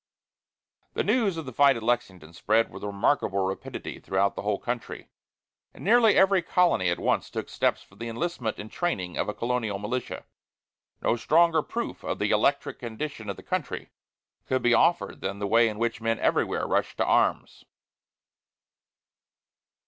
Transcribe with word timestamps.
The 0.95 1.03
news 1.03 1.37
of 1.37 1.45
the 1.45 1.53
fight 1.53 1.75
at 1.75 1.83
Lexington 1.83 2.33
spread 2.33 2.71
with 2.71 2.83
remarkable 2.83 3.45
rapidity 3.45 3.99
throughout 3.99 4.33
the 4.35 4.41
whole 4.41 4.57
country, 4.57 5.09
and 5.75 5.83
nearly 5.83 6.15
every 6.17 6.41
colony 6.41 6.89
at 6.89 6.97
once 6.97 7.29
took 7.29 7.47
steps 7.49 7.83
for 7.83 7.95
the 7.95 8.09
enlistment 8.09 8.57
and 8.57 8.71
training 8.71 9.15
of 9.15 9.29
a 9.29 9.33
colonial 9.35 9.77
militia. 9.77 10.25
No 11.03 11.17
stronger 11.17 11.61
proof 11.61 12.03
of 12.03 12.17
the 12.17 12.31
electric 12.31 12.79
condition 12.79 13.29
of 13.29 13.35
the 13.35 13.43
country 13.43 13.91
could 14.47 14.63
be 14.63 14.73
offered 14.73 15.21
than 15.21 15.37
the 15.37 15.45
way 15.45 15.69
in 15.69 15.77
which 15.77 16.01
men 16.01 16.17
everywhere 16.17 16.65
rushed 16.65 16.97
to 16.97 17.05
arms. 17.05 17.63